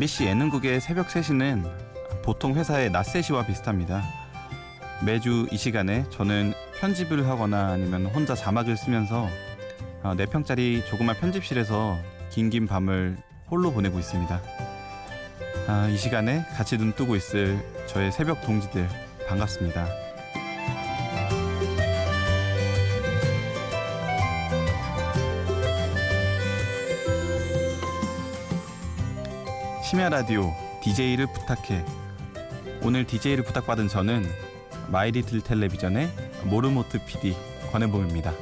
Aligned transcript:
MBC 0.00 0.24
예능국의 0.24 0.80
새벽 0.80 1.08
3시는 1.08 1.62
보통 2.22 2.54
회사의 2.54 2.90
낮 2.90 3.02
3시와 3.02 3.46
비슷합니다. 3.46 4.02
매주 5.04 5.46
이 5.52 5.58
시간에 5.58 6.08
저는 6.08 6.54
편집을 6.80 7.28
하거나 7.28 7.66
아니면 7.66 8.06
혼자 8.06 8.34
자막을 8.34 8.78
쓰면서 8.78 9.28
4평짜리 10.02 10.86
조그만 10.86 11.16
편집실에서 11.16 11.98
긴긴 12.30 12.66
밤을 12.66 13.18
홀로 13.50 13.72
보내고 13.72 13.98
있습니다. 13.98 14.40
아, 15.68 15.88
이 15.88 15.98
시간에 15.98 16.46
같이 16.56 16.78
눈 16.78 16.94
뜨고 16.94 17.14
있을 17.14 17.62
저의 17.86 18.10
새벽 18.10 18.40
동지들 18.40 18.88
반갑습니다. 19.28 20.09
심야 29.90 30.08
라디오 30.08 30.54
DJ를 30.84 31.26
부탁해. 31.26 31.84
오늘 32.84 33.04
DJ를 33.04 33.42
부탁받은 33.42 33.88
저는 33.88 34.24
마이리틀 34.86 35.40
텔레비전의 35.40 36.08
모르모트 36.44 37.04
PD 37.06 37.34
권혜봉입니다. 37.72 38.32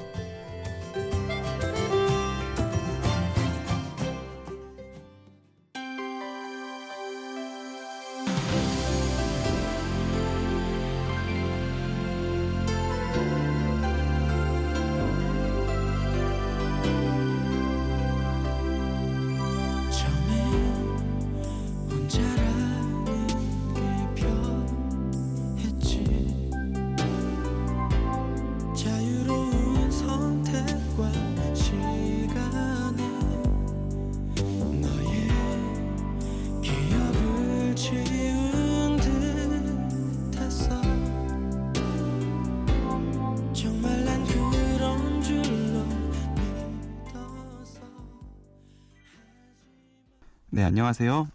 안녕하세요. 50.69 51.27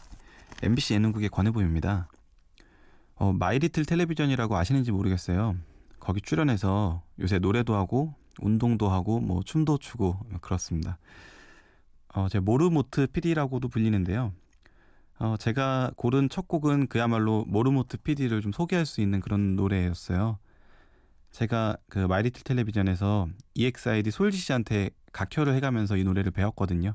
MBC 0.62 0.94
예능국의 0.94 1.30
권혜보입니다. 1.30 2.08
어, 3.16 3.34
마이리틀 3.34 3.84
텔레비전이라고 3.84 4.56
아시는지 4.56 4.92
모르겠어요. 4.92 5.56
거기 6.00 6.22
출연해서 6.22 7.02
요새 7.20 7.40
노래도 7.40 7.74
하고 7.74 8.14
운동도 8.40 8.90
하고 8.90 9.20
뭐 9.20 9.42
춤도 9.42 9.80
추고 9.80 10.20
그렇습니다. 10.40 11.00
어, 12.14 12.30
제 12.30 12.40
모르모트 12.40 13.08
PD라고도 13.08 13.70
불리는데요. 13.70 14.34
어, 15.18 15.36
제가 15.40 15.90
고른 15.96 16.30
첫 16.30 16.48
곡은 16.48 16.86
그야말로 16.86 17.44
모르모트 17.48 17.98
PD를 17.98 18.40
좀 18.42 18.52
소개할 18.52 18.86
수 18.86 19.02
있는 19.02 19.20
그런 19.20 19.56
노래였어요. 19.56 20.38
제가 21.32 21.78
그 21.90 21.98
마이리틀 21.98 22.44
텔레비전에서 22.44 23.30
EXID 23.56 24.12
솔지 24.12 24.38
씨한테 24.38 24.92
각혈을 25.12 25.56
해가면서 25.56 25.98
이 25.98 26.04
노래를 26.04 26.32
배웠거든요. 26.32 26.94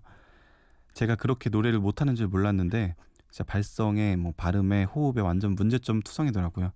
제가 0.98 1.14
그렇게 1.14 1.48
노래를 1.48 1.78
못하는 1.78 2.16
줄 2.16 2.26
몰랐는데 2.26 2.96
진짜 3.30 3.44
발성에 3.44 4.16
뭐 4.16 4.32
발음에 4.36 4.82
호흡에 4.82 5.20
완전 5.20 5.54
문제점 5.54 6.02
투성이더라고요. 6.02 6.72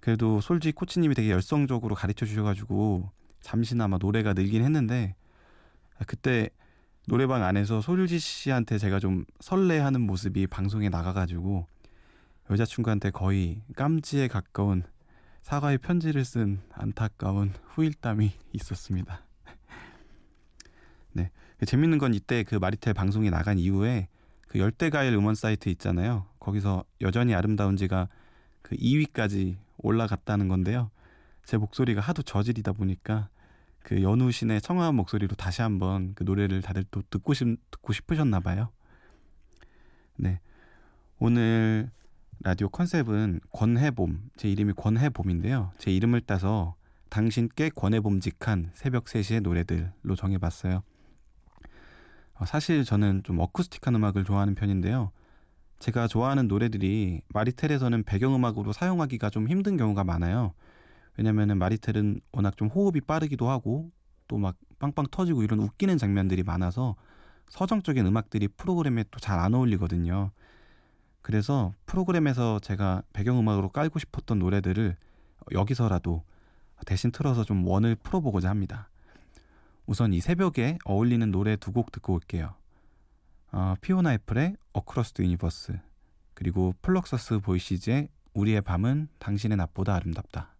그래도 0.00 0.42
솔지 0.42 0.72
코치님이 0.72 1.14
되게 1.14 1.30
열성적으로 1.30 1.94
가르쳐 1.94 2.26
주셔가지고 2.26 3.10
잠시나마 3.40 3.96
노래가 3.96 4.34
늘긴 4.34 4.62
했는데 4.62 5.16
그때 6.06 6.50
노래방 7.06 7.42
안에서 7.42 7.80
솔지 7.80 8.18
씨한테 8.18 8.76
제가 8.76 9.00
좀 9.00 9.24
설레하는 9.40 10.02
모습이 10.02 10.46
방송에 10.46 10.90
나가가지고 10.90 11.66
여자친구한테 12.50 13.10
거의 13.10 13.62
깜지에 13.74 14.28
가까운 14.28 14.82
사과의 15.40 15.78
편지를 15.78 16.26
쓴 16.26 16.60
안타까운 16.72 17.54
후일담이 17.68 18.32
있었습니다. 18.52 19.24
네. 21.14 21.30
재밌는 21.64 21.98
건 21.98 22.14
이때 22.14 22.42
그 22.42 22.56
마리텔 22.56 22.94
방송이 22.94 23.30
나간 23.30 23.58
이후에 23.58 24.08
그 24.48 24.58
열대과일 24.58 25.12
음원 25.14 25.34
사이트 25.34 25.68
있잖아요. 25.70 26.26
거기서 26.38 26.84
여전히 27.00 27.34
아름다운지가 27.34 28.08
그 28.62 28.76
2위까지 28.76 29.56
올라갔다는 29.78 30.48
건데요. 30.48 30.90
제 31.44 31.56
목소리가 31.56 32.00
하도 32.00 32.22
저질이다 32.22 32.72
보니까 32.72 33.28
그 33.80 34.02
연우신의 34.02 34.62
청아한 34.62 34.94
목소리로 34.94 35.36
다시 35.36 35.60
한번 35.60 36.14
그 36.14 36.24
노래를 36.24 36.62
다들 36.62 36.84
또 36.90 37.02
듣고 37.10 37.34
싶 37.34 37.46
듣고 37.70 37.92
싶으셨나 37.92 38.40
봐요. 38.40 38.70
네. 40.16 40.40
오늘 41.18 41.90
라디오 42.40 42.68
컨셉은 42.68 43.40
권해봄. 43.52 44.30
제 44.36 44.48
이름이 44.48 44.72
권해봄인데요. 44.74 45.72
제 45.78 45.90
이름을 45.90 46.22
따서 46.22 46.76
당신께 47.10 47.70
권해봄직한 47.70 48.70
새벽 48.74 49.04
3시의 49.04 49.40
노래들로 49.40 50.16
정해 50.16 50.38
봤어요. 50.38 50.82
어, 52.34 52.44
사실 52.46 52.84
저는 52.84 53.22
좀 53.22 53.38
어쿠스틱한 53.38 53.94
음악을 53.94 54.24
좋아하는 54.24 54.54
편인데요. 54.54 55.12
제가 55.78 56.08
좋아하는 56.08 56.48
노래들이 56.48 57.22
마리텔에서는 57.28 58.04
배경음악으로 58.04 58.72
사용하기가 58.72 59.30
좀 59.30 59.48
힘든 59.48 59.76
경우가 59.76 60.04
많아요. 60.04 60.54
왜냐면은 61.16 61.58
마리텔은 61.58 62.20
워낙 62.32 62.56
좀 62.56 62.68
호흡이 62.68 63.00
빠르기도 63.02 63.48
하고 63.48 63.90
또 64.26 64.38
막 64.38 64.56
빵빵 64.78 65.06
터지고 65.10 65.42
이런 65.42 65.60
웃기는 65.60 65.96
장면들이 65.98 66.42
많아서 66.42 66.96
서정적인 67.50 68.04
음악들이 68.06 68.48
프로그램에 68.48 69.04
또 69.10 69.18
잘 69.20 69.38
안 69.38 69.54
어울리거든요. 69.54 70.30
그래서 71.22 71.72
프로그램에서 71.86 72.58
제가 72.60 73.02
배경음악으로 73.12 73.68
깔고 73.70 73.98
싶었던 73.98 74.38
노래들을 74.38 74.96
여기서라도 75.52 76.22
대신 76.86 77.12
틀어서 77.12 77.44
좀 77.44 77.66
원을 77.66 77.94
풀어보고자 77.96 78.50
합니다. 78.50 78.88
우선 79.86 80.12
이 80.12 80.20
새벽에 80.20 80.78
어울리는 80.84 81.30
노래 81.30 81.56
두 81.56 81.72
곡 81.72 81.92
듣고 81.92 82.14
올게요. 82.14 82.54
어, 83.52 83.74
피오나 83.80 84.14
애플의 84.14 84.56
Across 84.72 85.12
the 85.12 85.22
Universe 85.22 85.78
그리고 86.34 86.74
플럭서스 86.82 87.40
보이시즈의 87.40 88.08
우리의 88.34 88.62
밤은 88.62 89.08
당신의 89.18 89.56
낮보다 89.56 89.94
아름답다. 89.94 90.53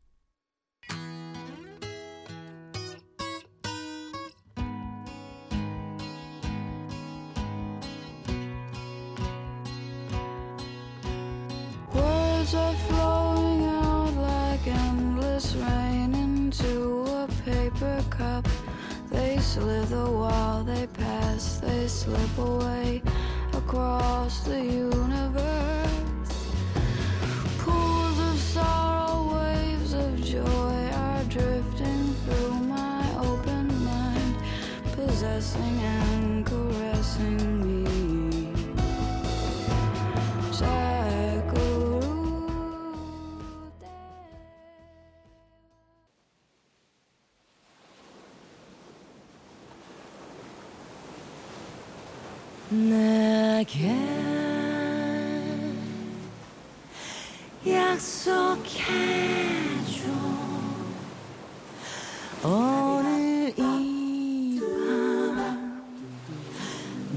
오늘 62.42 63.54
이 63.56 64.60
밤 64.60 65.82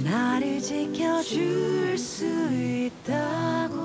나를 0.03 0.61
지켜줄 0.61 1.97
수 1.97 2.25
있다고 2.53 3.77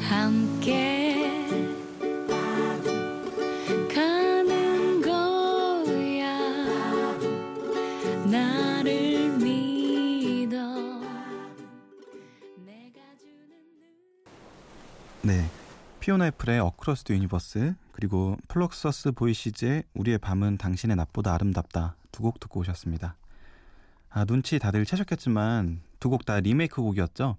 함께 0.00 1.10
나를 8.30 9.19
네. 15.22 15.44
피오나 16.00 16.28
애플의 16.28 16.60
Across 16.60 17.04
the 17.04 17.12
Universe 17.12 17.74
그리고 17.92 18.36
플럭서스 18.48 19.12
보이시즈의 19.12 19.84
우리의 19.94 20.18
밤은 20.18 20.56
당신의 20.56 20.96
낮보다 20.96 21.34
아름답다 21.34 21.96
두 22.10 22.22
곡 22.22 22.40
듣고 22.40 22.60
오셨습니다. 22.60 23.16
아, 24.08 24.24
눈치 24.24 24.58
다들 24.58 24.84
채셨겠지만 24.86 25.82
두 26.00 26.08
곡 26.08 26.24
다 26.24 26.40
리메이크 26.40 26.80
곡이었죠. 26.82 27.36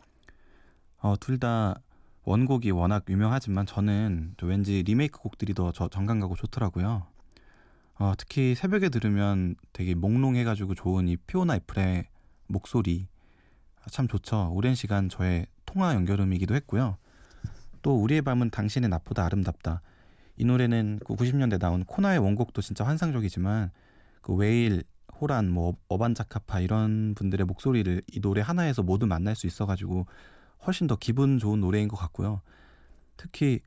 어, 0.99 1.15
둘 1.19 1.39
다 1.39 1.75
원곡이 2.23 2.69
워낙 2.69 3.03
유명하지만 3.09 3.65
저는 3.65 4.35
왠지 4.43 4.83
리메이크 4.83 5.19
곡들이 5.19 5.55
더 5.55 5.71
저, 5.71 5.87
정감 5.89 6.19
가고 6.19 6.35
좋더라고요. 6.35 7.07
어, 7.95 8.13
특히 8.17 8.53
새벽에 8.53 8.89
들으면 8.89 9.55
되게 9.73 9.95
몽롱해가지고 9.95 10.75
좋은 10.75 11.07
이 11.07 11.17
피오나 11.17 11.55
애플의 11.55 12.05
목소리 12.45 13.07
아, 13.83 13.89
참 13.89 14.07
좋죠. 14.07 14.51
오랜 14.53 14.75
시간 14.75 15.09
저의 15.09 15.47
통화 15.65 15.95
연결음이기도 15.95 16.53
했고요. 16.53 16.97
또 17.81 17.95
우리의 18.01 18.21
밤은 18.21 18.49
당신의 18.49 18.89
낮보다 18.89 19.25
아름답다. 19.25 19.81
이 20.37 20.45
노래는 20.45 20.99
그 21.05 21.15
90년대 21.15 21.59
나온 21.59 21.83
코나의 21.83 22.19
원곡도 22.19 22.61
진짜 22.61 22.85
환상적이지만 22.85 23.71
그 24.21 24.33
웨일, 24.33 24.83
호란, 25.19 25.49
뭐 25.49 25.75
어반자카파 25.87 26.61
이런 26.61 27.13
분들의 27.15 27.45
목소리를 27.45 28.01
이 28.11 28.19
노래 28.21 28.41
하나에서 28.41 28.81
모두 28.81 29.05
만날 29.05 29.35
수 29.35 29.45
있어가지고 29.45 30.07
훨씬 30.65 30.87
더 30.87 30.95
기분 30.95 31.37
좋은 31.37 31.59
노래인 31.59 31.87
것 31.87 31.95
같고요. 31.95 32.41
특히 33.17 33.59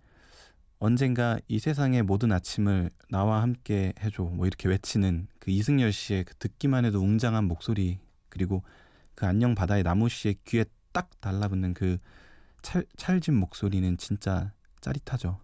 언젠가 0.78 1.38
이 1.48 1.58
세상의 1.58 2.02
모든 2.02 2.32
아침을 2.32 2.90
나와 3.08 3.42
함께 3.42 3.92
해줘 4.00 4.24
뭐 4.24 4.46
이렇게 4.46 4.68
외치는 4.68 5.28
그 5.38 5.50
이승열 5.50 5.92
씨의 5.92 6.24
그 6.24 6.34
듣기만 6.34 6.84
해도 6.84 7.00
웅장한 7.00 7.44
목소리 7.44 8.00
그리고 8.28 8.62
그 9.14 9.26
안녕 9.26 9.54
바다의 9.54 9.84
나무 9.84 10.08
씨의 10.08 10.36
귀에 10.44 10.64
딱 10.92 11.08
달라붙는 11.20 11.74
그 11.74 11.98
찰, 12.64 12.86
찰진 12.96 13.34
목소리는 13.34 13.96
진짜 13.98 14.52
짜릿하죠. 14.80 15.38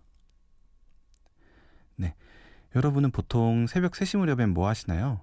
네. 1.97 2.15
여러분은 2.75 3.11
보통 3.11 3.67
새벽 3.67 3.93
3시 3.93 4.19
무렵엔 4.19 4.51
뭐 4.51 4.67
하시나요? 4.67 5.21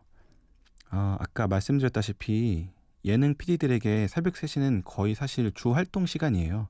아, 0.89 1.17
아까 1.19 1.47
말씀드렸다시피 1.47 2.69
예능 3.03 3.33
PD들에게 3.35 4.07
새벽 4.07 4.35
3시는 4.35 4.83
거의 4.85 5.15
사실 5.15 5.51
주 5.51 5.73
활동 5.73 6.05
시간이에요. 6.05 6.67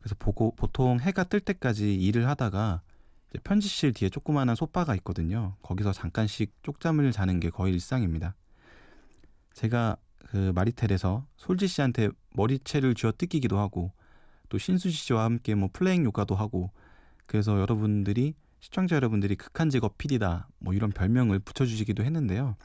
그래서 0.00 0.16
보고 0.18 0.54
보통 0.56 0.98
해가 0.98 1.24
뜰 1.24 1.40
때까지 1.40 1.94
일을 1.94 2.26
하다가 2.26 2.80
편집실 3.44 3.92
뒤에 3.92 4.08
조그마한 4.08 4.54
소파가 4.54 4.94
있거든요. 4.96 5.56
거기서 5.62 5.92
잠깐씩 5.92 6.62
쪽잠을 6.62 7.12
자는 7.12 7.38
게 7.38 7.50
거의 7.50 7.74
일상입니다. 7.74 8.34
제가 9.52 9.96
그 10.18 10.52
마리텔에서 10.54 11.26
솔지 11.36 11.66
씨한테 11.68 12.08
머리채를 12.34 12.94
쥐어 12.94 13.12
뜯기기도 13.12 13.58
하고 13.58 13.92
또 14.52 14.58
신수지 14.58 14.94
씨와 14.94 15.24
함께 15.24 15.54
뭐 15.54 15.70
플레잉 15.72 16.04
요가도 16.04 16.34
하고 16.34 16.70
그래서 17.24 17.58
여러분들이 17.58 18.34
시청자 18.60 18.96
여러분들이 18.96 19.34
극한 19.34 19.70
직업 19.70 19.96
PD다 19.96 20.46
뭐 20.58 20.74
이런 20.74 20.90
별명을 20.92 21.38
붙여주시기도 21.38 22.04
했는데요. 22.04 22.56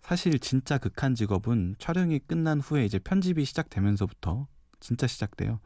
사실 0.00 0.38
진짜 0.38 0.78
극한 0.78 1.16
직업은 1.16 1.74
촬영이 1.80 2.20
끝난 2.20 2.60
후에 2.60 2.84
이제 2.84 3.00
편집이 3.00 3.44
시작되면서부터 3.44 4.46
진짜 4.78 5.08
시작돼요. 5.08 5.58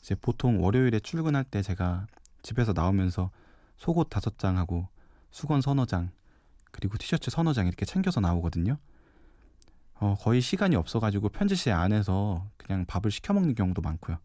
이제 0.00 0.16
보통 0.16 0.60
월요일에 0.60 0.98
출근할 0.98 1.44
때 1.44 1.62
제가 1.62 2.08
집에서 2.42 2.72
나오면서 2.72 3.30
속옷 3.76 4.10
다섯 4.10 4.36
장하고 4.36 4.88
수건 5.30 5.60
서너 5.60 5.86
장 5.86 6.10
그리고 6.72 6.98
티셔츠 6.98 7.30
서너 7.30 7.52
장 7.52 7.68
이렇게 7.68 7.86
챙겨서 7.86 8.18
나오거든요. 8.18 8.78
어, 10.00 10.16
거의 10.18 10.40
시간이 10.40 10.74
없어가지고 10.74 11.28
편집실 11.28 11.72
안에서 11.72 12.50
그냥 12.56 12.84
밥을 12.84 13.12
시켜 13.12 13.32
먹는 13.32 13.54
경우도 13.54 13.80
많고요. 13.80 14.18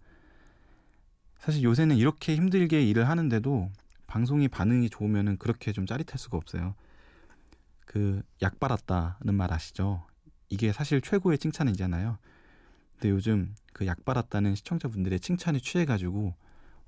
사실 1.41 1.63
요새는 1.63 1.97
이렇게 1.97 2.35
힘들게 2.35 2.87
일을 2.87 3.09
하는데도 3.09 3.71
방송이 4.05 4.47
반응이 4.47 4.91
좋으면은 4.91 5.37
그렇게 5.37 5.71
좀 5.71 5.87
짜릿할 5.87 6.19
수가 6.19 6.37
없어요. 6.37 6.75
그약 7.85 8.59
빨았다는 8.59 9.33
말 9.33 9.51
아시죠? 9.51 10.05
이게 10.49 10.71
사실 10.71 11.01
최고의 11.01 11.39
칭찬이잖아요. 11.39 12.19
근데 12.93 13.09
요즘 13.09 13.55
그약 13.73 14.05
빨았다는 14.05 14.53
시청자분들의 14.53 15.19
칭찬에 15.19 15.57
취해가지고 15.57 16.35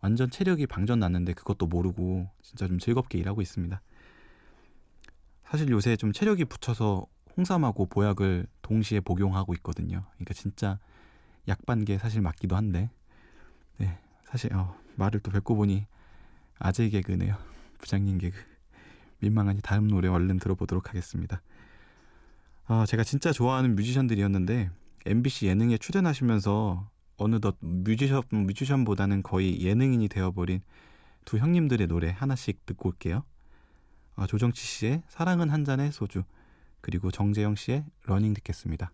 완전 0.02 0.30
체력이 0.30 0.68
방전 0.68 1.00
났는데 1.00 1.34
그것도 1.34 1.66
모르고 1.66 2.30
진짜 2.44 2.68
좀 2.68 2.78
즐겁게 2.78 3.18
일하고 3.18 3.42
있습니다. 3.42 3.82
사실 5.46 5.68
요새 5.70 5.96
좀 5.96 6.12
체력이 6.12 6.46
붙여서 6.46 7.08
홍삼하고 7.36 7.88
보약을 7.88 8.46
동시에 8.62 9.00
복용하고 9.00 9.56
있거든요. 9.56 10.06
그러니까 10.14 10.36
진짜 10.36 10.78
약반게 11.48 11.98
사실 11.98 12.22
맞기도 12.22 12.56
한데 12.56 12.92
네 13.78 13.98
사실 14.33 14.51
어, 14.56 14.75
말을 14.95 15.19
또 15.19 15.30
뵙고 15.30 15.56
보니 15.56 15.85
아재 16.57 16.89
개그네요. 16.89 17.38
부장님 17.77 18.18
개그. 18.18 18.35
민망하니 19.19 19.62
다음 19.62 19.88
노래 19.88 20.07
얼른 20.07 20.39
들어보도록 20.39 20.89
하겠습니다. 20.89 21.39
아, 22.65 22.83
제가 22.88 23.03
진짜 23.03 23.31
좋아하는 23.31 23.75
뮤지션들이었는데 23.75 24.71
MBC 25.06 25.45
예능에 25.45 25.77
출연하시면서 25.77 26.89
어느덧 27.18 27.57
뮤지션 27.59 28.24
뮤지션보다는 28.31 29.21
거의 29.21 29.62
예능인이 29.62 30.07
되어버린 30.07 30.62
두 31.25 31.38
형님들의 31.38 31.85
노래 31.85 32.09
하나씩 32.09 32.65
듣고 32.65 32.89
올게요. 32.89 33.24
아, 34.15 34.25
조정치 34.25 34.65
씨의 34.65 35.03
사랑은 35.09 35.51
한 35.51 35.63
잔의 35.63 35.91
소주 35.91 36.24
그리고 36.81 37.12
정재형 37.12 37.54
씨의 37.53 37.85
Running 38.06 38.34
듣겠습니다. 38.33 38.94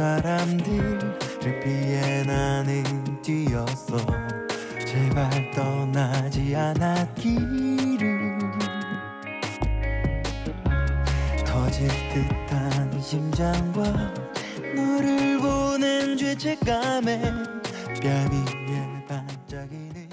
사람들을 0.00 1.60
피해 1.62 2.22
나는 2.22 3.20
뛰었어 3.20 3.98
제발 4.86 5.50
떠나지 5.50 6.56
않았기를 6.56 8.40
터질 11.44 11.86
듯한 12.14 12.98
심장과 13.02 13.82
너를 14.74 15.38
보낸 15.38 16.16
죄책감에 16.16 17.20
뺨 18.00 18.30
위에 18.32 19.06
반짝이는 19.06 20.08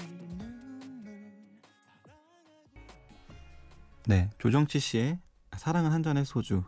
네 4.06 4.28
조정치 4.36 4.80
씨의 4.80 5.18
사랑은 5.56 5.92
한 5.92 6.02
잔의 6.02 6.26
소주 6.26 6.62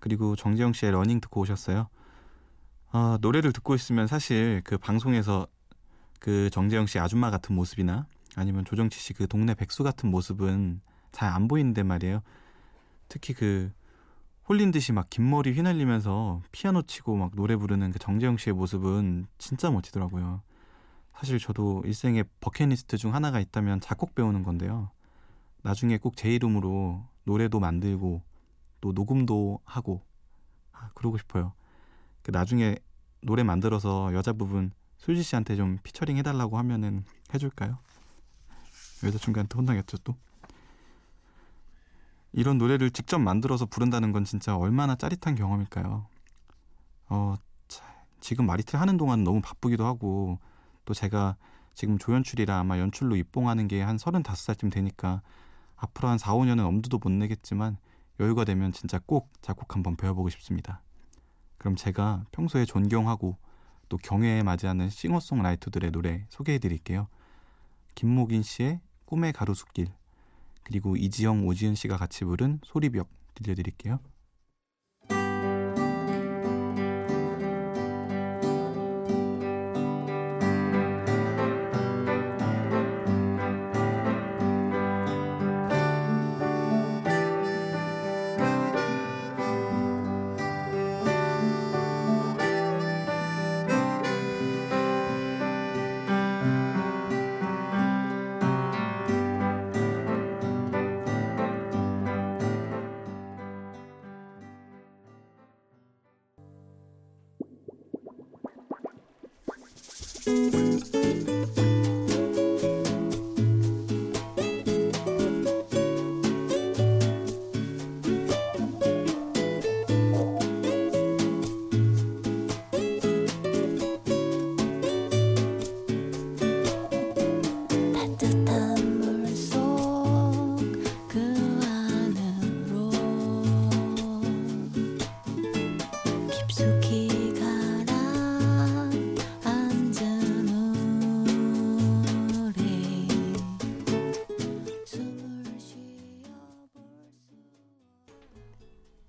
그리고 0.00 0.34
정재형 0.34 0.72
씨의 0.72 0.92
Running 0.92 1.20
듣고 1.20 1.42
오셨어요. 1.42 1.90
어, 2.94 3.18
노래를 3.20 3.52
듣고 3.52 3.74
있으면 3.74 4.06
사실 4.06 4.60
그 4.64 4.78
방송에서 4.78 5.48
그 6.20 6.48
정재형 6.50 6.86
씨 6.86 7.00
아줌마 7.00 7.28
같은 7.30 7.52
모습이나 7.54 8.06
아니면 8.36 8.64
조정치 8.64 9.00
씨 9.00 9.12
그 9.14 9.26
동네 9.26 9.54
백수 9.54 9.82
같은 9.82 10.10
모습은 10.10 10.80
잘 11.10 11.28
안 11.32 11.48
보이는데 11.48 11.82
말이에요. 11.82 12.22
특히 13.08 13.34
그 13.34 13.72
홀린 14.48 14.70
듯이 14.70 14.92
막 14.92 15.08
긴 15.10 15.28
머리 15.28 15.52
휘날리면서 15.52 16.42
피아노 16.52 16.82
치고 16.82 17.16
막 17.16 17.32
노래 17.34 17.56
부르는 17.56 17.90
그 17.90 17.98
정재형 17.98 18.36
씨의 18.36 18.54
모습은 18.54 19.26
진짜 19.38 19.70
멋지더라고요. 19.72 20.42
사실 21.16 21.40
저도 21.40 21.82
일생의 21.84 22.24
버킷리스트 22.40 22.96
중 22.96 23.12
하나가 23.14 23.40
있다면 23.40 23.80
작곡 23.80 24.14
배우는 24.14 24.44
건데요. 24.44 24.90
나중에 25.62 25.98
꼭 25.98 26.14
제 26.16 26.32
이름으로 26.32 27.04
노래도 27.24 27.58
만들고 27.58 28.22
또 28.80 28.92
녹음도 28.92 29.58
하고 29.64 30.02
아, 30.72 30.90
그러고 30.94 31.18
싶어요. 31.18 31.54
그 32.24 32.32
나중에 32.32 32.76
노래 33.20 33.44
만들어서 33.44 34.12
여자 34.14 34.32
부분 34.32 34.72
수지 34.96 35.22
씨한테 35.22 35.54
좀 35.54 35.78
피처링 35.84 36.16
해달라고 36.16 36.58
하면은 36.58 37.04
해줄까요? 37.32 37.78
여자친구한테 39.04 39.56
혼나겠죠 39.56 39.98
또. 39.98 40.16
이런 42.32 42.58
노래를 42.58 42.90
직접 42.90 43.18
만들어서 43.18 43.66
부른다는 43.66 44.10
건 44.10 44.24
진짜 44.24 44.56
얼마나 44.56 44.96
짜릿한 44.96 45.36
경험일까요? 45.36 46.08
어, 47.10 47.34
지금 48.20 48.46
마리틀 48.46 48.80
하는 48.80 48.96
동안 48.96 49.22
너무 49.22 49.40
바쁘기도 49.42 49.84
하고 49.84 50.38
또 50.86 50.94
제가 50.94 51.36
지금 51.74 51.98
조연출이라 51.98 52.58
아마 52.58 52.78
연출로 52.78 53.16
입봉하는 53.16 53.68
게 53.68 53.82
한 53.82 53.96
35살쯤 53.96 54.72
되니까 54.72 55.20
앞으로 55.76 56.08
한 56.08 56.16
4, 56.18 56.32
5년은 56.32 56.64
엄두도 56.64 56.98
못 57.02 57.12
내겠지만 57.12 57.76
여유가 58.20 58.44
되면 58.44 58.72
진짜 58.72 58.98
꼭 59.04 59.30
작곡 59.42 59.74
한번 59.74 59.96
배워보고 59.96 60.30
싶습니다. 60.30 60.80
그럼 61.64 61.76
제가 61.76 62.26
평소에 62.30 62.66
존경하고 62.66 63.38
또 63.88 63.96
경애에 63.96 64.42
맞이하는 64.42 64.90
싱어송라이터들의 64.90 65.92
노래 65.92 66.26
소개해 66.28 66.58
드릴게요. 66.58 67.08
김목인 67.94 68.42
씨의 68.42 68.80
꿈의 69.06 69.32
가로수길 69.32 69.88
그리고 70.62 70.94
이지영, 70.94 71.46
오지은 71.46 71.74
씨가 71.74 71.96
같이 71.96 72.26
부른 72.26 72.60
소리벽 72.64 73.08
들려드릴게요. 73.32 73.98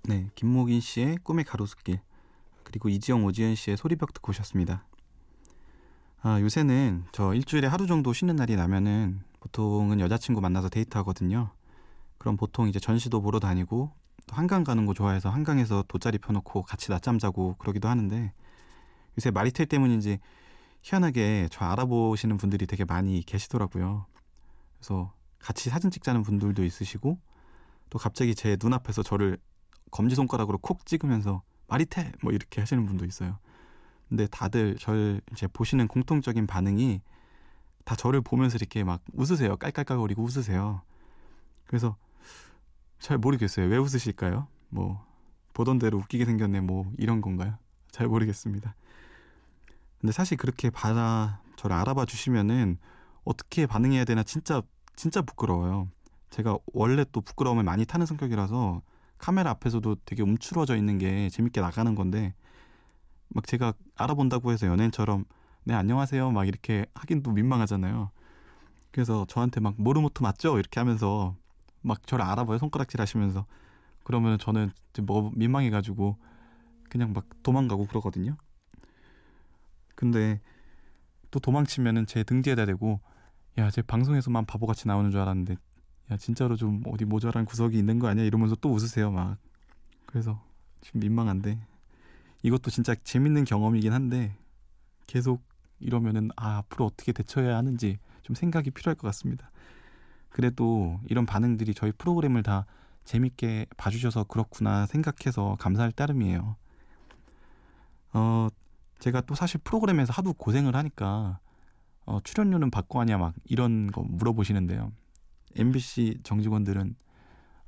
네, 0.08 0.30
김목인 0.36 0.80
씨의 0.80 1.18
꿈의 1.24 1.44
가로수길 1.44 1.98
그리고 2.62 2.88
이지영 2.88 3.24
오지은 3.24 3.56
씨의 3.56 3.76
소리벽 3.76 4.14
듣고 4.14 4.30
오셨습니다. 4.30 4.86
아, 6.22 6.40
요새는 6.40 7.06
저 7.10 7.34
일주일에 7.34 7.66
하루 7.66 7.88
정도 7.88 8.12
쉬는 8.12 8.36
날이 8.36 8.54
나면은 8.54 9.24
보통은 9.40 9.98
여자친구 9.98 10.40
만나서 10.40 10.68
데이트하거든요. 10.68 11.50
그럼 12.18 12.36
보통 12.36 12.68
이제 12.68 12.78
전시도 12.78 13.20
보러 13.20 13.40
다니고 13.40 13.90
또 14.28 14.36
한강 14.36 14.62
가는 14.62 14.86
거 14.86 14.94
좋아해서 14.94 15.28
한강에서 15.28 15.82
돗자리 15.88 16.18
펴놓고 16.18 16.62
같이 16.62 16.92
낮잠 16.92 17.18
자고 17.18 17.56
그러기도 17.58 17.88
하는데 17.88 18.32
요새 19.18 19.32
마리텔 19.32 19.66
때문인지 19.66 20.20
희한하게 20.82 21.48
저 21.50 21.64
알아보시는 21.64 22.36
분들이 22.36 22.68
되게 22.68 22.84
많이 22.84 23.22
계시더라고요. 23.22 24.06
그래서 24.78 25.12
같이 25.40 25.68
사진 25.68 25.90
찍자는 25.90 26.22
분들도 26.22 26.62
있으시고 26.62 27.18
또 27.90 27.98
갑자기 27.98 28.36
제 28.36 28.56
눈앞에서 28.60 29.02
저를 29.02 29.38
검지 29.90 30.14
손가락으로 30.14 30.58
콕 30.58 30.86
찍으면서 30.86 31.42
마리테 31.68 32.12
뭐 32.22 32.32
이렇게 32.32 32.60
하시는 32.60 32.84
분도 32.86 33.04
있어요. 33.04 33.38
근데 34.08 34.26
다들 34.26 34.76
절 34.76 35.20
이제 35.32 35.46
보시는 35.48 35.88
공통적인 35.88 36.46
반응이 36.46 37.00
다 37.84 37.96
저를 37.96 38.20
보면서 38.20 38.56
이렇게 38.56 38.84
막 38.84 39.00
웃으세요. 39.12 39.56
깔깔깔거리고 39.56 40.22
웃으세요. 40.22 40.82
그래서 41.66 41.96
잘 42.98 43.18
모르겠어요. 43.18 43.66
왜 43.66 43.76
웃으실까요? 43.76 44.46
뭐 44.68 45.04
보던 45.54 45.78
대로 45.78 45.98
웃기게 45.98 46.24
생겼네 46.24 46.60
뭐 46.60 46.92
이런 46.98 47.20
건가요? 47.20 47.56
잘 47.90 48.06
모르겠습니다. 48.08 48.74
근데 50.00 50.12
사실 50.12 50.36
그렇게 50.36 50.70
받아 50.70 51.40
저를 51.56 51.74
알아봐 51.76 52.04
주시면은 52.04 52.78
어떻게 53.24 53.66
반응해야 53.66 54.04
되나 54.04 54.22
진짜 54.22 54.62
진짜 54.94 55.22
부끄러워요. 55.22 55.88
제가 56.30 56.58
원래 56.72 57.04
또 57.12 57.20
부끄러움을 57.20 57.64
많이 57.64 57.84
타는 57.84 58.06
성격이라서 58.06 58.82
카메라 59.18 59.50
앞에서도 59.50 59.96
되게 60.04 60.22
움츠러져 60.22 60.76
있는 60.76 60.98
게 60.98 61.28
재밌게 61.30 61.60
나가는 61.60 61.94
건데 61.94 62.34
막 63.28 63.46
제가 63.46 63.74
알아본다고 63.96 64.52
해서 64.52 64.66
연예인처럼 64.66 65.24
네 65.64 65.74
안녕하세요 65.74 66.30
막 66.30 66.46
이렇게 66.46 66.86
하긴 66.94 67.22
또 67.22 67.32
민망하잖아요. 67.32 68.10
그래서 68.92 69.26
저한테 69.28 69.60
막 69.60 69.74
모르모토 69.78 70.22
맞죠 70.22 70.58
이렇게 70.58 70.80
하면서 70.80 71.36
막 71.82 72.06
저를 72.06 72.24
알아봐요 72.24 72.58
손가락질 72.58 73.00
하시면서 73.00 73.46
그러면 74.04 74.38
저는 74.38 74.72
뭐 75.02 75.30
민망해가지고 75.34 76.16
그냥 76.88 77.12
막 77.12 77.26
도망가고 77.42 77.86
그러거든요. 77.86 78.36
근데 79.94 80.40
또 81.30 81.40
도망치면은 81.40 82.06
제등 82.06 82.42
뒤에다 82.42 82.66
대고 82.66 83.00
야 83.58 83.70
제 83.70 83.82
방송에서만 83.82 84.44
바보같이 84.46 84.86
나오는 84.86 85.10
줄 85.10 85.20
알았는데 85.20 85.56
야 86.10 86.16
진짜로 86.16 86.56
좀 86.56 86.82
어디 86.86 87.04
모자란 87.04 87.44
구석이 87.44 87.76
있는 87.78 87.98
거 87.98 88.08
아니야? 88.08 88.24
이러면서 88.24 88.54
또 88.56 88.70
웃으세요 88.70 89.10
막. 89.10 89.38
그래서 90.06 90.40
지금 90.80 91.00
민망한데. 91.00 91.58
이것도 92.42 92.70
진짜 92.70 92.94
재밌는 92.94 93.44
경험이긴 93.44 93.92
한데 93.92 94.36
계속 95.06 95.42
이러면은 95.80 96.30
아 96.36 96.58
앞으로 96.58 96.86
어떻게 96.86 97.12
대처해야 97.12 97.56
하는지 97.56 97.98
좀 98.22 98.34
생각이 98.34 98.70
필요할 98.70 98.94
것 98.94 99.08
같습니다. 99.08 99.50
그래도 100.28 101.00
이런 101.08 101.26
반응들이 101.26 101.74
저희 101.74 101.92
프로그램을 101.92 102.42
다 102.42 102.66
재밌게 103.04 103.66
봐주셔서 103.76 104.24
그렇구나 104.24 104.86
생각해서 104.86 105.56
감사할 105.58 105.92
따름이에요. 105.92 106.56
어 108.12 108.48
제가 108.98 109.22
또 109.22 109.34
사실 109.34 109.60
프로그램에서 109.62 110.12
하도 110.12 110.32
고생을 110.32 110.76
하니까 110.76 111.38
어, 112.06 112.20
출연료는 112.22 112.70
받고 112.70 113.00
하냐 113.00 113.18
막 113.18 113.34
이런 113.44 113.90
거 113.90 114.02
물어보시는데요 114.02 114.92
MBC 115.56 116.20
정직원들은 116.22 116.94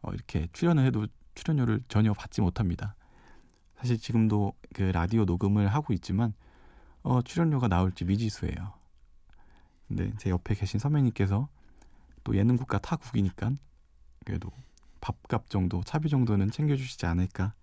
어, 0.03 0.13
이렇게 0.13 0.49
출연을 0.53 0.85
해도 0.87 1.07
출연료를 1.35 1.83
전혀 1.89 2.13
받지 2.13 2.41
못합니다. 2.41 2.95
사실 3.77 3.99
지금도 3.99 4.55
그 4.75 4.83
라디오 4.83 5.25
녹음을 5.25 5.69
하고 5.69 5.93
있지만 5.93 6.35
어, 7.03 7.23
출연료가 7.23 7.69
나올지 7.69 8.05
미지수예요. 8.05 8.75
근데 9.87 10.13
제 10.19 10.31
옆에 10.31 10.55
계신 10.55 10.79
선배님께서 10.79 11.49
또 12.25 12.37
예능국가 12.37 12.79
타국이니까 12.79 13.53
그래도 14.25 14.51
밥값 15.01 15.49
정도, 15.49 15.83
차비 15.85 16.09
정도는 16.09 16.51
챙겨주시지 16.51 17.07
않을까 17.07 17.55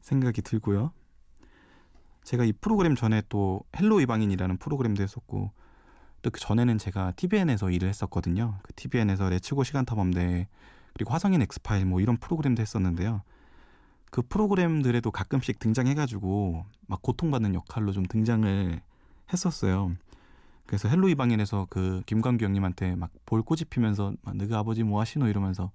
생각이 0.00 0.42
들고요. 0.42 0.92
제가 2.24 2.44
이 2.44 2.52
프로그램 2.52 2.94
전에 2.94 3.22
또 3.28 3.62
Hello 3.76 4.00
이방인이라는 4.00 4.58
프로그램도 4.58 5.02
했었고 5.02 5.52
또 6.22 6.30
그 6.30 6.40
전에는 6.40 6.78
제가 6.78 7.12
tvN에서 7.16 7.70
일을 7.70 7.88
했었거든요. 7.88 8.58
그 8.62 8.72
tvN에서 8.74 9.28
Let's 9.28 9.54
Go 9.54 9.64
시간탐험대 9.64 10.48
그리고 10.94 11.12
화성인 11.12 11.42
X-File 11.42 11.84
뭐 11.86 12.00
이런 12.00 12.16
프로그램도 12.16 12.60
했었는데요. 12.62 13.22
그 14.10 14.22
프로그램들에도 14.22 15.10
가끔씩 15.10 15.58
등장해가지고 15.58 16.64
막 16.86 17.02
고통받는 17.02 17.54
역할로 17.54 17.92
좀 17.92 18.04
등장을 18.06 18.80
했었어요. 19.32 19.96
그래서 20.66 20.88
Hello 20.88 21.08
이방인에서 21.08 21.66
그 21.70 22.02
김광규 22.06 22.44
형님한테 22.44 22.94
막 22.96 23.10
볼 23.26 23.42
꼬집히면서 23.42 24.14
막 24.22 24.36
너가 24.36 24.58
아버지 24.58 24.82
뭐 24.82 25.00
하시노 25.00 25.26
이러면서 25.28 25.70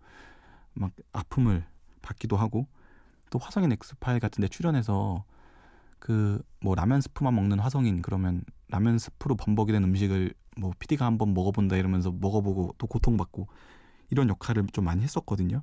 막 0.73 0.91
아픔을 1.11 1.65
받기도 2.01 2.37
하고 2.37 2.67
또 3.31 3.39
화성인 3.39 3.71
엑스파일 3.73 4.19
같은 4.19 4.41
데 4.41 4.47
출연해서 4.47 5.23
그 5.99 6.41
뭐 6.61 6.75
라면 6.75 7.01
스프만 7.01 7.35
먹는 7.35 7.59
화성인 7.59 8.01
그러면 8.01 8.43
라면 8.69 8.97
스프로 8.97 9.35
범벅이 9.35 9.71
된 9.71 9.83
음식을 9.83 10.33
뭐 10.57 10.71
PD가 10.79 11.05
한번 11.05 11.33
먹어본다 11.33 11.77
이러면서 11.77 12.11
먹어보고 12.11 12.75
또 12.77 12.87
고통받고 12.87 13.47
이런 14.09 14.29
역할을 14.29 14.67
좀 14.73 14.85
많이 14.85 15.03
했었거든요. 15.03 15.61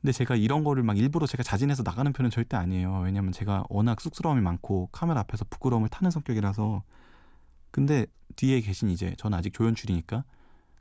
근데 0.00 0.12
제가 0.12 0.36
이런 0.36 0.62
거를 0.62 0.82
막 0.84 0.96
일부러 0.96 1.26
제가 1.26 1.42
자진해서 1.42 1.82
나가는 1.82 2.12
편은 2.12 2.30
절대 2.30 2.56
아니에요. 2.56 3.00
왜냐면 3.04 3.32
제가 3.32 3.64
워낙 3.68 4.00
쑥스러움이 4.00 4.40
많고 4.40 4.90
카메라 4.92 5.20
앞에서 5.20 5.44
부끄러움을 5.50 5.88
타는 5.88 6.10
성격이라서 6.10 6.82
근데 7.70 8.06
뒤에 8.36 8.60
계신 8.60 8.90
이제 8.90 9.14
저는 9.18 9.36
아직 9.36 9.52
조연출이니까 9.52 10.24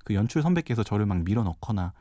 그 0.03 0.13
연출 0.13 0.41
선배께서 0.41 0.83
저를 0.83 1.05
막 1.05 1.23
밀어넣거나 1.23 1.93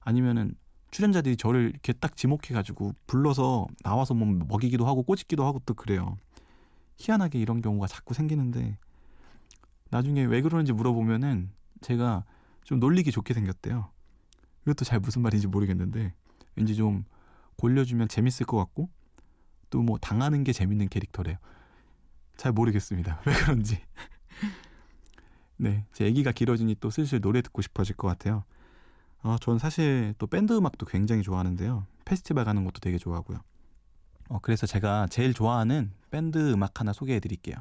아니면은 0.00 0.54
출연자들이 0.90 1.36
저를 1.36 1.70
이렇게 1.70 1.92
딱 1.92 2.16
지목해가지고 2.16 2.94
불러서 3.06 3.66
나와서 3.82 4.14
뭐 4.14 4.26
먹이기도 4.48 4.86
하고 4.86 5.02
꼬집기도 5.02 5.44
하고 5.44 5.60
또 5.66 5.74
그래요. 5.74 6.16
희한하게 6.96 7.38
이런 7.38 7.60
경우가 7.60 7.86
자꾸 7.86 8.14
생기는데 8.14 8.78
나중에 9.90 10.24
왜 10.24 10.42
그러는지 10.42 10.72
물어보면은 10.72 11.50
제가 11.80 12.24
좀 12.64 12.80
놀리기 12.80 13.12
좋게 13.12 13.34
생겼대요. 13.34 13.90
이것도 14.62 14.84
잘 14.84 14.98
무슨 15.00 15.22
말인지 15.22 15.46
모르겠는데 15.46 16.12
왠지 16.56 16.74
좀 16.74 17.04
골려주면 17.56 18.08
재밌을 18.08 18.46
것 18.46 18.56
같고 18.56 18.88
또 19.70 19.82
뭐 19.82 19.98
당하는 19.98 20.42
게 20.42 20.52
재밌는 20.52 20.88
캐릭터래요. 20.88 21.36
잘 22.36 22.52
모르겠습니다. 22.52 23.20
왜 23.26 23.32
그런지. 23.34 23.82
네, 25.58 25.84
제 25.92 26.04
얘기가 26.04 26.32
길어지니 26.32 26.76
또 26.80 26.90
슬슬 26.90 27.20
노래 27.20 27.40
듣고 27.42 27.62
싶어질 27.62 27.96
것 27.96 28.08
같아요. 28.08 28.44
어, 29.22 29.36
전 29.38 29.58
사실 29.58 30.14
또 30.18 30.26
밴드 30.26 30.52
음악도 30.56 30.86
굉장히 30.86 31.22
좋아하는데요. 31.22 31.86
페스티벌 32.04 32.44
가는 32.44 32.64
것도 32.64 32.80
되게 32.80 32.98
좋아하고요. 32.98 33.38
어, 34.28 34.38
그래서 34.40 34.66
제가 34.66 35.06
제일 35.08 35.34
좋아하는 35.34 35.92
밴드 36.10 36.52
음악 36.52 36.80
하나 36.80 36.92
소개해 36.92 37.20
드릴게요. 37.20 37.56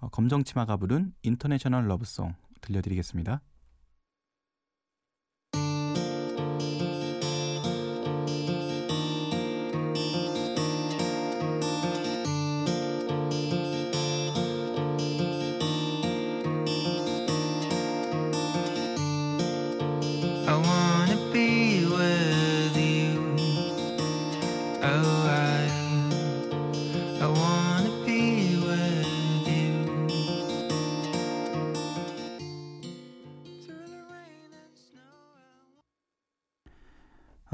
어, 0.00 0.08
검정치마가 0.08 0.76
부른 0.76 1.12
International 1.22 1.88
Love 1.88 2.11
Song 2.11 2.34
들려드리겠습니다. 2.60 3.40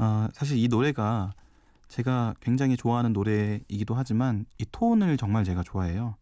어, 0.01 0.27
사실 0.33 0.57
이 0.57 0.67
노래가 0.67 1.31
제가 1.87 2.33
굉장히 2.39 2.75
좋아하는 2.75 3.13
노래이기도 3.13 3.93
하지만 3.93 4.47
이 4.57 4.65
톤을 4.71 5.17
정말 5.17 5.43
제가 5.43 5.61
좋아해요. 5.61 6.15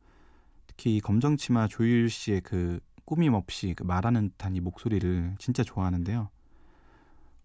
특히 0.67 0.97
이 0.97 0.99
검정치마 0.99 1.67
조율 1.67 2.09
씨의 2.09 2.41
그 2.41 2.81
꾸밈 3.05 3.33
없이 3.33 3.73
그 3.75 3.83
말하는 3.83 4.31
듯한 4.31 4.55
이 4.57 4.59
목소리를 4.59 5.35
진짜 5.39 5.63
좋아하는데요. 5.63 6.29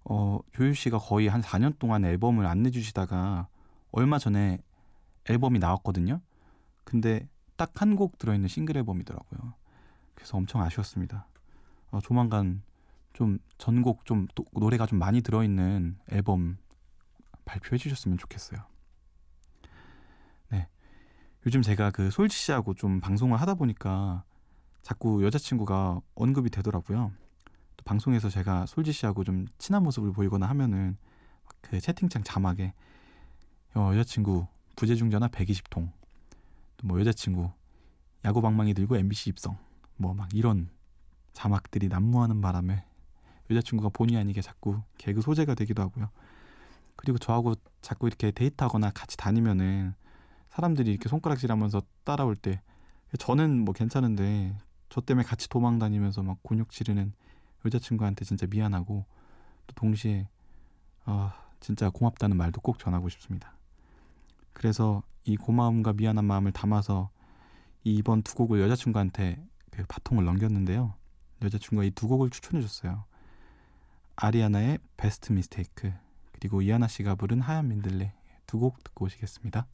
어, 0.06 0.40
조율 0.52 0.74
씨가 0.74 0.98
거의 0.98 1.28
한 1.28 1.40
4년 1.40 1.78
동안 1.78 2.04
앨범을 2.04 2.46
안 2.46 2.62
내주시다가 2.64 3.46
얼마 3.92 4.18
전에 4.18 4.58
앨범이 5.28 5.60
나왔거든요. 5.60 6.20
근데 6.82 7.28
딱 7.56 7.80
한 7.80 7.94
곡 7.96 8.18
들어있는 8.18 8.48
싱글 8.48 8.76
앨범이더라고요. 8.78 9.54
그래서 10.16 10.36
엄청 10.36 10.62
아쉬웠습니다. 10.62 11.28
어, 11.92 12.00
조만간 12.02 12.62
좀 13.14 13.38
전곡 13.56 14.04
좀 14.04 14.26
도, 14.34 14.44
노래가 14.52 14.86
좀 14.86 14.98
많이 14.98 15.22
들어있는 15.22 15.98
앨범 16.10 16.58
발표해 17.46 17.78
주셨으면 17.78 18.18
좋겠어요. 18.18 18.60
네. 20.50 20.68
요즘 21.46 21.62
제가 21.62 21.90
그 21.90 22.10
솔지 22.10 22.36
씨하고 22.36 22.74
좀 22.74 23.00
방송을 23.00 23.40
하다 23.40 23.54
보니까 23.54 24.24
자꾸 24.82 25.24
여자친구가 25.24 26.00
언급이 26.14 26.50
되더라고요. 26.50 27.12
또 27.76 27.84
방송에서 27.84 28.28
제가 28.28 28.66
솔지 28.66 28.92
씨하고 28.92 29.24
좀 29.24 29.46
친한 29.58 29.82
모습을 29.82 30.12
보이거나 30.12 30.46
하면은 30.50 30.98
그 31.62 31.80
채팅창 31.80 32.22
자막에 32.22 32.74
어, 33.74 33.90
여자친구 33.94 34.46
부재중 34.76 35.10
전화 35.10 35.28
120통 35.28 35.90
또 36.76 36.86
뭐 36.86 37.00
여자친구 37.00 37.50
야구 38.24 38.42
방망이 38.42 38.74
들고 38.74 38.96
MBC 38.96 39.30
입성 39.30 39.56
뭐 39.96 40.12
막 40.14 40.28
이런 40.34 40.68
자막들이 41.32 41.88
난무하는 41.88 42.40
바람에 42.40 42.84
여자친구가 43.50 43.90
본의 43.90 44.16
아니게 44.16 44.40
자꾸 44.40 44.80
개그 44.98 45.20
소재가 45.20 45.54
되기도 45.54 45.82
하고요. 45.82 46.10
그리고 46.96 47.18
저하고 47.18 47.54
자꾸 47.82 48.06
이렇게 48.06 48.30
데이트하거나 48.30 48.90
같이 48.90 49.16
다니면은 49.16 49.94
사람들이 50.50 50.90
이렇게 50.90 51.08
손가락질하면서 51.08 51.82
따라올 52.04 52.36
때 52.36 52.62
저는 53.18 53.64
뭐 53.64 53.74
괜찮은데 53.74 54.56
저 54.88 55.00
때문에 55.00 55.26
같이 55.26 55.48
도망 55.48 55.78
다니면서 55.78 56.22
막 56.22 56.38
곤욕 56.42 56.70
치르는 56.70 57.12
여자친구한테 57.64 58.24
진짜 58.24 58.46
미안하고 58.48 59.04
또 59.66 59.74
동시에 59.74 60.28
아 61.04 61.34
진짜 61.60 61.90
고맙다는 61.90 62.36
말도 62.36 62.60
꼭 62.60 62.78
전하고 62.78 63.08
싶습니다. 63.08 63.56
그래서 64.52 65.02
이 65.24 65.36
고마움과 65.36 65.94
미안한 65.94 66.24
마음을 66.24 66.52
담아서 66.52 67.10
이번 67.82 68.22
두 68.22 68.34
곡을 68.34 68.60
여자친구한테 68.60 69.44
그 69.70 69.84
바통을 69.88 70.24
넘겼는데요. 70.24 70.94
여자친구가 71.42 71.84
이 71.84 71.90
두 71.90 72.08
곡을 72.08 72.30
추천해 72.30 72.62
줬어요. 72.62 73.04
아리아나의 74.16 74.78
베스트 74.96 75.32
미스테이크 75.32 75.92
그리고 76.32 76.62
이하나 76.62 76.86
씨가 76.88 77.14
부른 77.14 77.40
하얀 77.40 77.68
민들레 77.68 78.12
두 78.46 78.58
곡 78.58 78.82
듣고 78.84 79.06
오시겠습니다. 79.06 79.66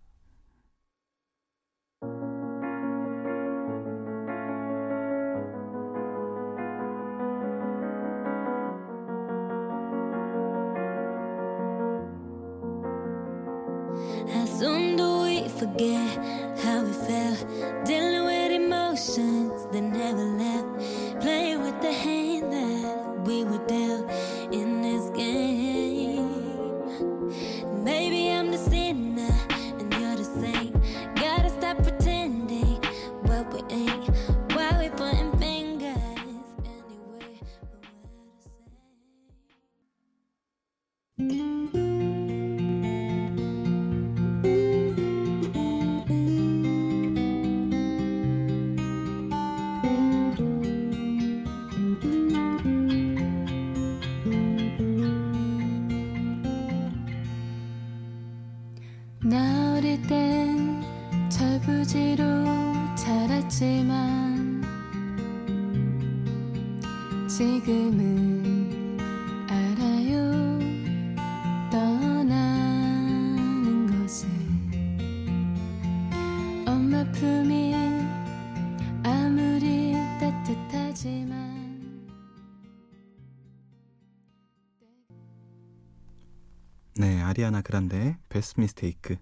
네, 87.00 87.22
아리아나 87.22 87.62
그란데 87.62 88.18
베스트 88.28 88.60
미스테이크 88.60 89.16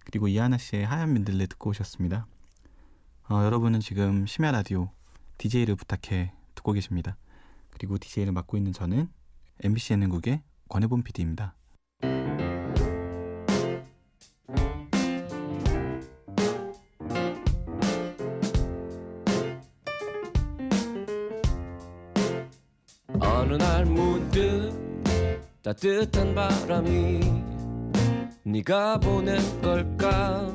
그리고 0.00 0.26
이하나 0.26 0.58
씨의 0.58 0.84
하얀 0.84 1.12
민들레 1.12 1.46
듣고 1.46 1.70
오셨습니다. 1.70 2.26
어, 3.28 3.44
여러분은 3.44 3.78
지금 3.78 4.26
심야 4.26 4.50
라디오 4.50 4.90
DJ를 5.38 5.76
부탁해 5.76 6.32
듣고 6.56 6.72
계십니다. 6.72 7.16
그리고 7.70 7.98
DJ를 7.98 8.32
맡고 8.32 8.56
있는 8.56 8.72
저는 8.72 9.08
MBC 9.62 9.92
예능국의 9.92 10.42
권혜본 10.68 11.04
PD입니다. 11.04 11.54
따뜻한 25.74 26.34
바람이 26.34 27.20
네가 28.42 28.98
보낸 28.98 29.38
걸까? 29.62 30.52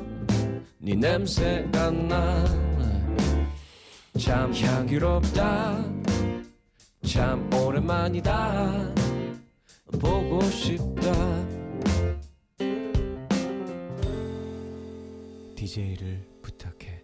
네 0.78 0.94
냄새가 0.94 1.90
나 1.90 2.66
참 4.18 4.52
향기롭다. 4.52 5.84
참 7.06 7.52
오랜만이다. 7.52 8.94
보고 10.00 10.40
싶다. 10.40 11.12
DJ를 15.54 16.26
부탁해. 16.42 17.02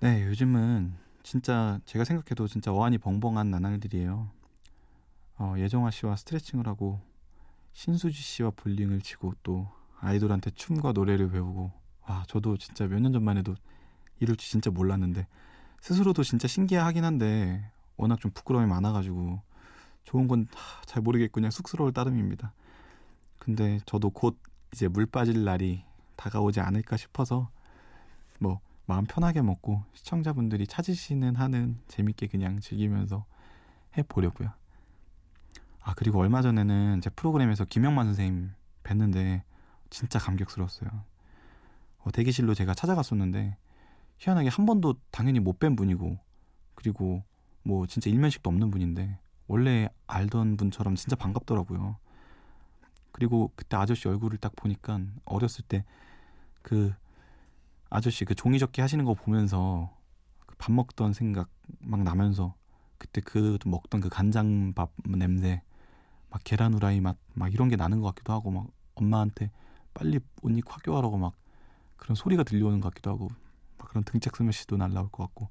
네, 0.00 0.24
요즘은 0.26 0.94
진짜 1.22 1.78
제가 1.84 2.04
생각해도 2.04 2.48
진짜 2.48 2.72
어안이 2.72 2.98
벙벙한 2.98 3.50
나날들이에요. 3.50 4.30
어, 5.40 5.54
예정아 5.56 5.90
씨와 5.90 6.16
스트레칭을 6.16 6.66
하고 6.66 7.00
신수지 7.72 8.20
씨와 8.20 8.50
볼링을 8.50 9.00
치고 9.00 9.32
또 9.42 9.68
아이돌한테 10.00 10.50
춤과 10.50 10.92
노래를 10.92 11.30
배우고 11.30 11.72
와 12.06 12.24
저도 12.28 12.58
진짜 12.58 12.86
몇 12.86 13.00
년 13.00 13.12
전만 13.12 13.38
해도 13.38 13.54
이럴 14.18 14.36
줄 14.36 14.50
진짜 14.50 14.70
몰랐는데 14.70 15.26
스스로도 15.80 16.24
진짜 16.24 16.46
신기하긴 16.46 17.04
한데 17.04 17.70
워낙 17.96 18.20
좀 18.20 18.30
부끄러움이 18.32 18.68
많아가지고 18.68 19.40
좋은 20.04 20.28
건 20.28 20.46
잘 20.86 21.02
모르겠고 21.02 21.32
그냥 21.32 21.50
쑥스러울 21.50 21.92
따름입니다. 21.92 22.52
근데 23.38 23.80
저도 23.86 24.10
곧 24.10 24.38
이제 24.74 24.88
물 24.88 25.06
빠질 25.06 25.44
날이 25.44 25.84
다가오지 26.16 26.60
않을까 26.60 26.96
싶어서 26.98 27.50
뭐 28.38 28.60
마음 28.86 29.06
편하게 29.06 29.40
먹고 29.40 29.84
시청자분들이 29.94 30.66
찾으시는 30.66 31.36
한은 31.36 31.78
재밌게 31.88 32.26
그냥 32.26 32.60
즐기면서 32.60 33.24
해보려고요. 33.96 34.59
아 35.80 35.94
그리고 35.94 36.20
얼마 36.20 36.42
전에는 36.42 37.00
제 37.00 37.10
프로그램에서 37.10 37.64
김영만 37.64 38.06
선생님 38.06 38.52
뵀는데 38.84 39.42
진짜 39.90 40.18
감격스러웠어요. 40.18 40.90
어, 41.98 42.10
대기실로 42.12 42.54
제가 42.54 42.74
찾아갔었는데 42.74 43.56
희한하게 44.18 44.48
한 44.48 44.66
번도 44.66 44.94
당연히 45.10 45.40
못 45.40 45.58
뵌 45.58 45.76
분이고 45.76 46.18
그리고 46.74 47.22
뭐 47.62 47.86
진짜 47.86 48.10
일면식도 48.10 48.48
없는 48.50 48.70
분인데 48.70 49.18
원래 49.46 49.88
알던 50.06 50.56
분처럼 50.56 50.94
진짜 50.94 51.16
반갑더라고요. 51.16 51.96
그리고 53.12 53.52
그때 53.56 53.76
아저씨 53.76 54.08
얼굴을 54.08 54.38
딱 54.38 54.54
보니까 54.56 55.00
어렸을 55.24 55.64
때 55.66 55.84
그 56.62 56.92
아저씨 57.88 58.24
그 58.24 58.34
종이 58.34 58.58
접기 58.58 58.80
하시는 58.80 59.04
거 59.04 59.14
보면서 59.14 59.96
그밥 60.46 60.72
먹던 60.72 61.12
생각 61.12 61.48
막 61.80 62.02
나면서 62.02 62.54
그때 62.98 63.20
그 63.20 63.58
먹던 63.64 64.00
그 64.00 64.08
간장밥 64.08 64.92
냄새 65.08 65.62
막 66.30 66.40
계란 66.44 66.74
후라이 66.74 67.00
맛 67.00 67.16
막 67.34 67.52
이런 67.52 67.68
게 67.68 67.76
나는 67.76 68.00
것 68.00 68.08
같기도 68.08 68.32
하고 68.32 68.50
막 68.50 68.66
엄마한테 68.94 69.50
빨리 69.94 70.20
옷 70.42 70.50
입고 70.50 70.72
학교 70.72 70.94
가라고 70.94 71.16
막 71.16 71.34
그런 71.96 72.14
소리가 72.14 72.42
들려오는 72.44 72.80
것 72.80 72.90
같기도 72.90 73.10
하고 73.10 73.28
막 73.78 73.88
그런 73.88 74.04
등짝 74.04 74.36
스매시도 74.36 74.76
날라올 74.76 75.08
것 75.10 75.24
같고 75.24 75.48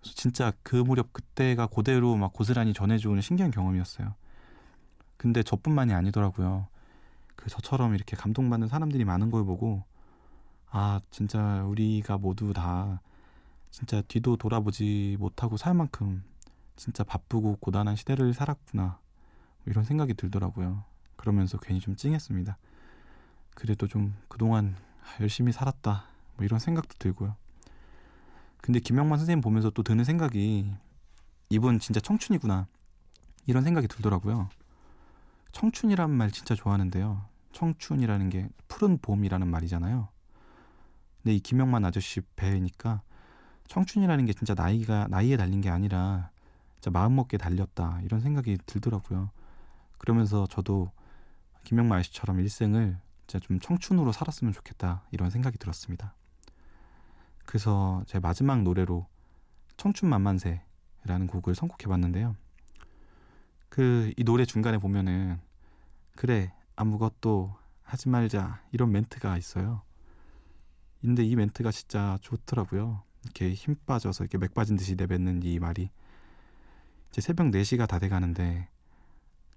그래서 0.00 0.14
진짜 0.14 0.52
그 0.62 0.76
무렵 0.76 1.12
그때가 1.12 1.66
그대로 1.68 2.16
막 2.16 2.32
고스란히 2.32 2.72
전해주는 2.72 3.20
신기한 3.20 3.50
경험이었어요. 3.50 4.14
근데 5.16 5.42
저뿐만이 5.42 5.92
아니더라고요. 5.94 6.68
그 7.36 7.48
저처럼 7.50 7.94
이렇게 7.94 8.16
감동받는 8.16 8.68
사람들이 8.68 9.04
많은 9.04 9.30
걸 9.30 9.44
보고 9.44 9.84
아 10.70 11.00
진짜 11.10 11.64
우리가 11.64 12.18
모두 12.18 12.52
다 12.52 13.00
진짜 13.70 14.02
뒤도 14.02 14.36
돌아보지 14.36 15.16
못하고 15.18 15.56
살 15.56 15.74
만큼 15.74 16.22
진짜 16.76 17.02
바쁘고 17.04 17.56
고단한 17.56 17.96
시대를 17.96 18.34
살았구나 18.34 18.82
뭐 18.82 19.07
이런 19.66 19.84
생각이 19.84 20.14
들더라고요. 20.14 20.84
그러면서 21.16 21.58
괜히 21.58 21.80
좀 21.80 21.96
찡했습니다. 21.96 22.56
그래도 23.54 23.86
좀 23.86 24.14
그동안 24.28 24.76
열심히 25.20 25.52
살았다 25.52 26.04
뭐 26.36 26.44
이런 26.44 26.58
생각도 26.58 26.94
들고요. 26.98 27.36
근데 28.60 28.80
김영만 28.80 29.18
선생님 29.18 29.40
보면서 29.40 29.70
또 29.70 29.82
드는 29.82 30.04
생각이 30.04 30.72
이분 31.50 31.78
진짜 31.78 32.00
청춘이구나 32.00 32.66
이런 33.46 33.64
생각이 33.64 33.88
들더라고요. 33.88 34.48
청춘이란 35.52 36.10
말 36.10 36.30
진짜 36.30 36.54
좋아하는데요. 36.54 37.24
청춘이라는 37.52 38.30
게 38.30 38.48
푸른 38.68 38.98
봄이라는 38.98 39.48
말이잖아요. 39.48 40.08
근데 41.22 41.34
이 41.34 41.40
김영만 41.40 41.84
아저씨 41.84 42.20
배니까 42.36 43.02
청춘이라는 43.66 44.24
게 44.26 44.32
진짜 44.32 44.54
나이가 44.54 45.06
나이에 45.08 45.36
달린 45.36 45.60
게 45.60 45.70
아니라 45.70 46.30
진짜 46.74 46.90
마음 46.90 47.16
먹게 47.16 47.38
달렸다 47.38 48.00
이런 48.04 48.20
생각이 48.20 48.58
들더라고요. 48.66 49.30
그러면서 49.98 50.46
저도 50.46 50.90
김영만 51.64 51.98
아저씨처럼 51.98 52.40
일생을 52.40 52.98
진짜 53.26 53.44
좀 53.44 53.60
청춘으로 53.60 54.12
살았으면 54.12 54.52
좋겠다 54.52 55.04
이런 55.10 55.30
생각이 55.30 55.58
들었습니다. 55.58 56.14
그래서 57.44 58.02
제 58.06 58.18
마지막 58.18 58.62
노래로 58.62 59.06
청춘 59.76 60.08
만만세라는 60.08 61.26
곡을 61.28 61.54
선곡해봤는데요. 61.54 62.36
그 63.68 64.12
이 64.16 64.24
노래 64.24 64.44
중간에 64.44 64.78
보면은 64.78 65.40
그래 66.16 66.52
아무것도 66.76 67.54
하지 67.82 68.08
말자 68.08 68.62
이런 68.72 68.90
멘트가 68.92 69.36
있어요. 69.36 69.82
근데 71.00 71.24
이 71.24 71.36
멘트가 71.36 71.70
진짜 71.70 72.18
좋더라고요. 72.22 73.02
이렇게 73.24 73.54
힘 73.54 73.76
빠져서 73.86 74.24
이렇게 74.24 74.38
맥 74.38 74.54
빠진 74.54 74.76
듯이 74.76 74.94
내뱉는 74.96 75.42
이 75.42 75.58
말이 75.58 75.90
이제 77.10 77.20
새벽 77.20 77.46
4시가 77.48 77.86
다 77.86 77.98
돼가는데 77.98 78.68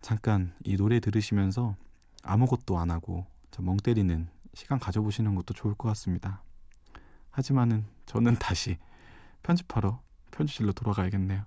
잠깐 0.02 0.54
이 0.64 0.76
노래 0.76 1.00
들으시면서 1.00 1.76
아무것도 2.24 2.78
안 2.78 2.92
하고 2.92 3.26
멍 3.60 3.78
때리는 3.78 4.28
시간 4.54 4.80
가져보시는 4.80 5.36
것도 5.36 5.54
좋을 5.54 5.76
것 5.76 5.88
같습니다. 5.90 6.42
하지만은 7.30 7.86
저는 8.06 8.36
다시 8.40 8.78
편집하러 9.44 10.02
편집실로 10.32 10.74
돌아가야겠네요. 10.74 11.46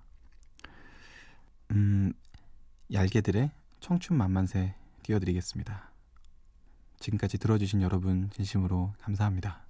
음, 1.72 2.12
얄개들의 2.92 3.50
청춘 3.80 4.16
만만세 4.16 4.74
띄워드리겠습니다. 5.02 5.90
지금까지 7.00 7.38
들어주신 7.38 7.82
여러분 7.82 8.30
진심으로 8.30 8.94
감사합니다. 9.00 9.63